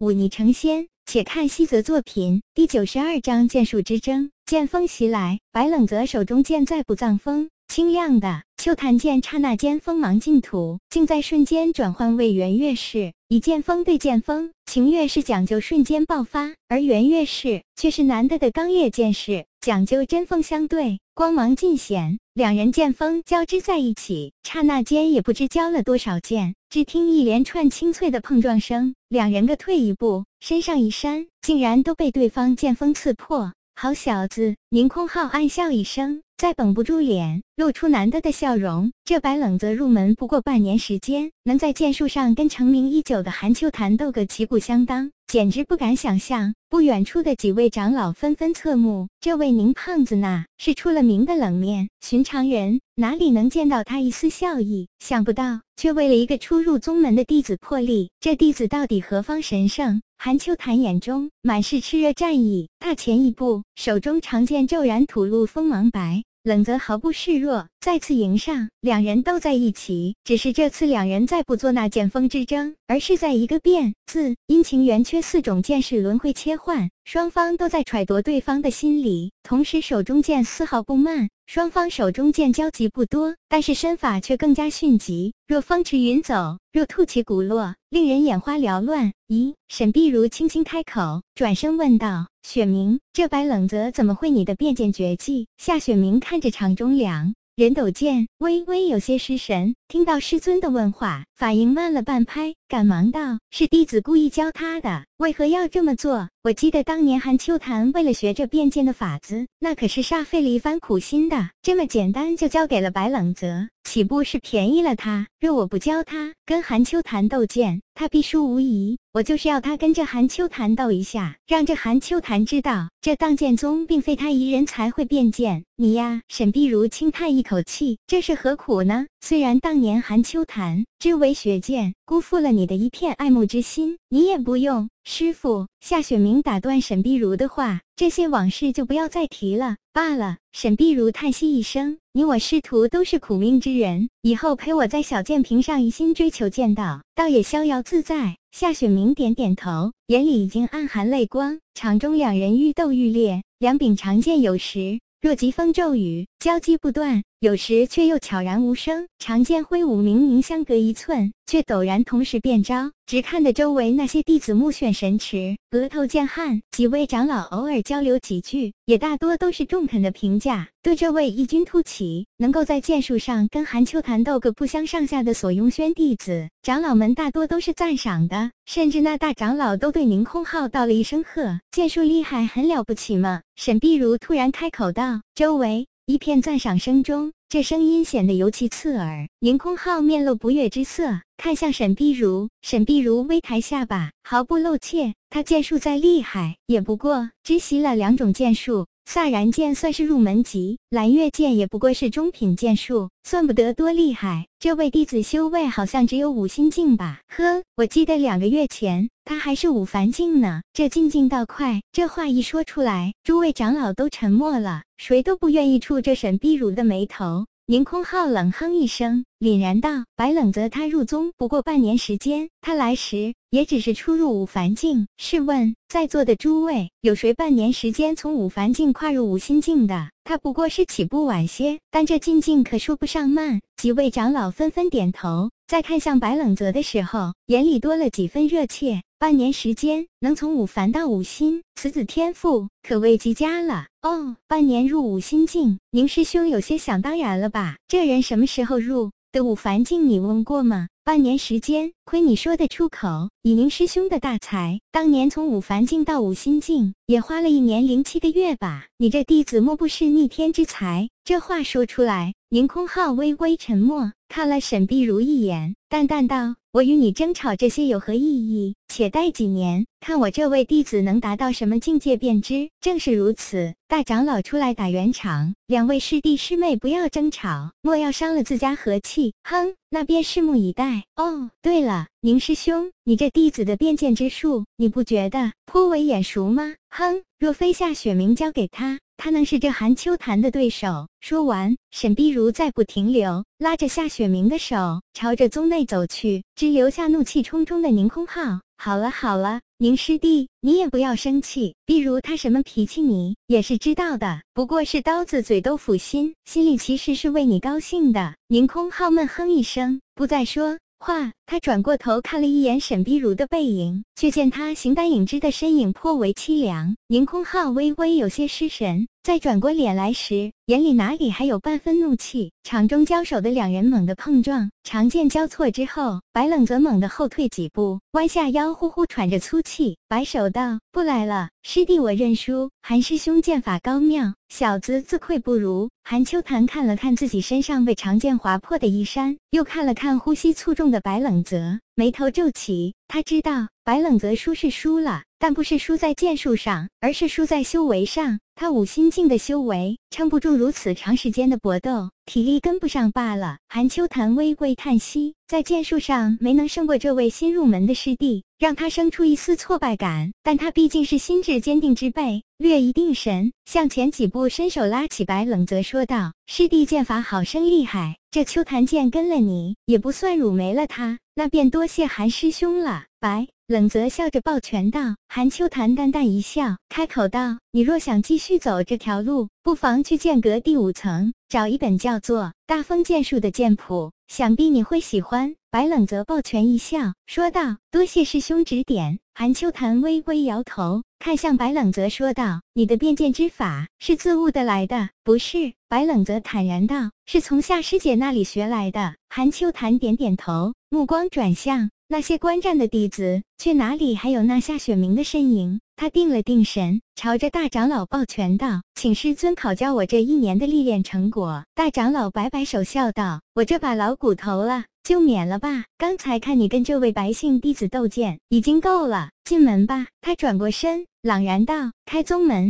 [0.00, 0.88] 忤逆成仙。
[1.04, 4.30] 且看西泽作品第九十二章剑术之争。
[4.46, 13.14] 剑锋袭来，白冷泽手中剑再不藏锋，清亮的秋檀剑刹那间锋芒尽吐，竟在瞬间转换为圆月式。
[13.28, 22.18] 以剑锋对剑锋，晴月是讲究瞬间爆发，而圆月式却是难得的刚烈剑式，讲究针锋相对，光芒尽显。
[22.34, 26.54] 两人剑锋交织在一起，刹那间也不知交了多少剑。
[26.68, 33.54] 只听一连串清脆的碰撞声，两人各退一步，身上一扇，竟然都被对方剑锋刺破。
[33.74, 34.56] 好小子！
[34.68, 38.90] 宁空浩暗笑一声，再绷不住脸，露出难得的笑容。
[39.04, 46.54] 这白冷泽入门不过半年时间，能在剑术上跟成名已久的韩秋潭斗个旗鼓相当，简直不敢想象。
[46.70, 54.88] 不远处的几位长老纷纷侧目，这位宁胖子那是出了名的冷面，寻常人哪里能见到他一丝笑意？
[54.98, 58.08] 想不到，却为了一个初入宗门的弟子破例。
[58.18, 60.00] 这弟子到底何方神圣？
[60.16, 66.22] 韩秋潭眼中满是炽热战意，踏前一步，手中长剑骤然吐露锋芒白。
[66.42, 70.16] 冷泽毫不示弱，再次迎上，两人斗在一起。
[70.24, 81.28] 只是这次两人再不做那剑锋之争，而是在一个变字阴晴圆缺四种剑势轮回切换，双方都在揣度对方的心理，同时手中剑丝毫不慢。
[81.48, 89.12] 双方手中剑交集不多，但是身法却更加迅疾，若风驰云走，若兔起骨落，令人眼花缭乱。
[89.26, 89.54] 咦？
[89.66, 97.34] 沈碧如轻轻开口，转身问道：“雪明，这白冷泽怎么会你的变剑绝技？”夏雪明看着场中两。
[97.60, 106.30] 人抖剑微微有些失神，听到师尊的问话，反应慢了半拍，赶忙道：“是弟子故意教他的，为何要这么做？
[106.42, 111.50] 我记得当年韩秋潭为了学这变剑的法子，那可是煞费了一番苦心的。
[111.60, 115.26] 这么简单就交给了白冷泽，岂不是便宜了他？
[115.40, 118.96] 若我不教他跟韩秋潭斗剑，他必输无疑。
[119.12, 125.64] 我就是要他跟着韩秋潭斗一下，让这韩秋潭知道，这荡剑宗并非他一人才会变剑。
[125.74, 129.06] 你呀，沈碧如轻叹一口气，这是何苦呢？
[129.20, 134.88] 虽然当年韩秋潭只为学剑，辜负了你的一片爱慕之心，你也不用。
[135.02, 140.36] 师傅夏雪明打断沈碧如的话，这些往事就不要再提了罢了。
[140.52, 148.36] 沈碧如叹息一声，你我师徒都是苦命之人，以后陪我在小剑屏上一心追求剑道，倒也逍遥自在。
[148.50, 151.60] 夏雪明点点头，眼里已经暗含泪光。
[151.72, 154.98] 场中两人愈斗愈烈，两柄长剑有时。
[155.20, 159.06] 若疾风骤雨，交击不断；有时却又悄然无声。
[159.18, 162.92] 长剑挥舞，明明相隔一寸，却陡然同时变招。
[163.06, 166.60] 只看得周围那些弟子目眩神驰，额头见汗。
[166.70, 170.68] 几位长老偶尔交流几句，也大多都是中肯的评价。
[170.82, 178.50] 对这位异军突起，能够在剑术上跟韩秋潭斗个不相上下的索雍轩弟子，长老们大多都是赞赏的。
[178.66, 189.28] 甚至那大长老都对宁空浩道了一声贺：“剑术厉害，很了不起吗？”沈碧如突然开口道，周围一片赞赏声中，这声音显得尤其刺耳。
[189.38, 195.14] 宁空浩面露不悦之色，看向沈碧如，沈碧如微抬下巴，毫不露怯。
[195.30, 198.88] 他剑术再厉害，也不过只习了两种剑术。
[199.12, 204.46] 飒然剑算是入门级，蓝月剑也不过是中品剑术，算不得多厉害。
[204.60, 207.18] 这位弟子修为好像只有五心境吧？
[207.26, 210.62] 呵，我记得两个月前他还是五凡境呢。
[210.72, 217.46] 这进境倒快，这话一说出来，诸位长老都沉默了，谁都不愿意触这沈碧如的眉头。
[217.66, 225.06] 宁空浩冷哼一声，凛然道：“白冷泽他入宗不过半年时间，他来时也只是初入五凡境。
[225.18, 230.10] 试问在座的诸位，有谁半年时间从五凡境跨入五心境的？
[230.24, 239.02] 他不过是起步晚些，但这进境可说不上慢。”几位长老纷纷点头，在看向白冷泽的时候，眼里多了几分热切。
[239.18, 243.86] 半年时间能从五凡到五心，此子天赋可谓极佳了。
[244.02, 247.76] 哦，半年入五心境，宁师兄有些想当然了吧？
[247.88, 250.08] 这人什么时候入的五凡境？
[250.08, 250.88] 你问过吗？
[251.02, 253.30] 半年时间，亏你说得出口。
[253.42, 258.86] 以宁师兄的大才，当年从五凡境到五心境，也花了一年零七个月吧？
[258.98, 261.08] 你这弟子莫不是逆天之才？
[261.24, 266.56] 这话说出来，宁空浩微微沉默，看了沈碧如一眼，淡淡道。
[266.72, 268.76] 我与你争吵这些有何意义？
[268.86, 272.70] 且待几年，看我这位弟子能达到什么境界便知。
[272.80, 279.34] 正是如此，大长老出来打圆场，两位师弟师妹不要争吵，莫要伤了自家和气。
[279.42, 281.04] 哼，那便拭目以待。
[281.16, 286.74] 哦，对了，宁师兄，你这弟子的变剑之术，你不觉得颇为眼熟吗？
[286.88, 289.00] 哼，若非夏雪明教给他。
[289.16, 291.08] 他能是这韩秋潭的对手？
[291.20, 298.60] 说完，沈碧如再不停留，拉着夏雪明的手，朝着宗内走去，只留下怒气冲冲的宁空浩。
[298.82, 301.74] 好了好了，宁师弟，你也不要生气。
[301.84, 308.36] 比如他什么脾气，你也是知道的，不过是刀子嘴豆腐心，心里其实是为你高兴的。
[308.48, 310.78] 宁空浩闷哼一声，不再说。
[310.98, 316.96] 话，他转过头看了一眼沈碧如的背影，却见她形单影只的身影颇为凄凉。
[317.08, 322.52] 宁空浩微微有些失神，再转过脸来时，眼里哪里还有半分怒气？
[322.62, 332.70] 场中交手的两人猛地碰撞，长剑交错之后，白冷则猛地后退几步，弯下腰，呼呼喘着粗气，摆手道：“不来了，师弟我认输。
[332.80, 342.94] 韩师兄剑法高妙，小子自愧不如。”韩秋潭看了看自己身上被长剑划破的衣衫，又看了看呼吸粗重的白冷泽，眉头皱起。
[343.06, 348.40] 他知道白冷泽输是输了，但不是输在剑术上，而是输在修为上。
[348.60, 353.56] 他五心境的修为撑不住如此长时间的搏斗，体力跟不上罢了。
[353.70, 360.30] 韩秋潭微微叹息，在剑术上没能胜过这位新入门的师弟，让他生出一丝挫败感。
[360.42, 373.46] 但他毕竟是心智坚定之辈，略一定神，向前几步，伸手拉起白冷泽，说道：“师弟剑法好生厉害，这秋潭剑跟了你，也不算辱没了他，那便多谢韩师兄了。”白。
[373.68, 401.90] 冷泽笑着抱拳道：“韩秋潭淡淡一笑，开口道：‘你若想继续走这条路，不妨去剑阁第五层找一本叫做《大风剑术》的剑谱，想必你会喜欢。’”白冷泽抱拳一笑，说道：“多谢师兄指点。”韩秋潭微微摇头，看向白冷泽说道：“你的变剑之法是自悟的来的，不是？”白冷泽坦然道：“是从夏师姐那里学来的。”韩秋潭点点头，目光转向。
[402.12, 405.80] 那些观战的弟子，却哪里还有那夏雪明的身影？
[405.94, 415.84] 他定了定神，朝着大长老抱拳道：“请师尊考教我这一年的历练成果。”大长老摆摆手，笑道：“我这把老骨头了，就免了吧。
[415.98, 419.30] 刚才看你跟这位白姓弟子斗剑，已经够了。
[419.44, 422.66] 进门吧。”他转过身，朗然道：“开宗门。”